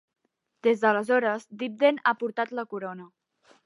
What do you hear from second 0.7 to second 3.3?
d'aleshores, Dibden ha portat la Corona.